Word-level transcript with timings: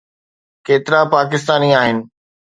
ڪيترا 0.65 1.01
پاڪستاني 1.11 1.69
آهن؟ 1.81 1.97